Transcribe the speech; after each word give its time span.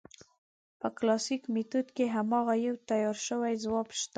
په 0.79 0.87
کلاسیک 0.97 1.43
میتود 1.53 1.87
کې 1.95 2.05
هماغه 2.15 2.55
یو 2.65 2.75
تیار 2.89 3.17
شوی 3.27 3.53
ځواب 3.63 3.87
شته. 3.99 4.09